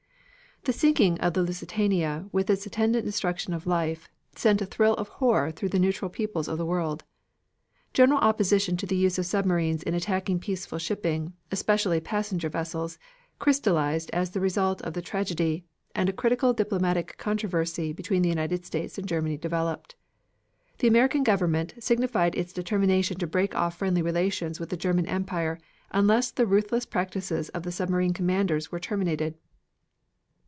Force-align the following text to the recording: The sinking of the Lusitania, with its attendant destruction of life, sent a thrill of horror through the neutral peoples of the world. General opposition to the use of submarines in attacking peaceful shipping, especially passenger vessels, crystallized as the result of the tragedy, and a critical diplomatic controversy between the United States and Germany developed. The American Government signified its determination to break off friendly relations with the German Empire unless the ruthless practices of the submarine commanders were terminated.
The 0.63 0.73
sinking 0.73 1.19
of 1.21 1.33
the 1.33 1.41
Lusitania, 1.41 2.27
with 2.31 2.47
its 2.47 2.67
attendant 2.67 3.03
destruction 3.03 3.51
of 3.55 3.65
life, 3.65 4.07
sent 4.35 4.61
a 4.61 4.65
thrill 4.67 4.93
of 4.93 5.07
horror 5.07 5.49
through 5.49 5.69
the 5.69 5.79
neutral 5.79 6.07
peoples 6.07 6.47
of 6.47 6.59
the 6.59 6.65
world. 6.67 7.03
General 7.95 8.19
opposition 8.19 8.77
to 8.77 8.85
the 8.85 8.95
use 8.95 9.17
of 9.17 9.25
submarines 9.25 9.81
in 9.81 9.95
attacking 9.95 10.37
peaceful 10.37 10.77
shipping, 10.77 11.33
especially 11.51 11.99
passenger 11.99 12.47
vessels, 12.47 12.99
crystallized 13.39 14.11
as 14.11 14.29
the 14.29 14.39
result 14.39 14.83
of 14.83 14.93
the 14.93 15.01
tragedy, 15.01 15.65
and 15.95 16.09
a 16.09 16.13
critical 16.13 16.53
diplomatic 16.53 17.17
controversy 17.17 17.91
between 17.91 18.21
the 18.21 18.29
United 18.29 18.63
States 18.63 18.99
and 18.99 19.07
Germany 19.07 19.37
developed. 19.37 19.95
The 20.77 20.87
American 20.87 21.23
Government 21.23 21.73
signified 21.79 22.35
its 22.35 22.53
determination 22.53 23.17
to 23.17 23.25
break 23.25 23.55
off 23.55 23.77
friendly 23.79 24.03
relations 24.03 24.59
with 24.59 24.69
the 24.69 24.77
German 24.77 25.07
Empire 25.07 25.57
unless 25.89 26.29
the 26.29 26.45
ruthless 26.45 26.85
practices 26.85 27.49
of 27.49 27.63
the 27.63 27.71
submarine 27.71 28.13
commanders 28.13 28.71
were 28.71 28.79
terminated. 28.79 29.33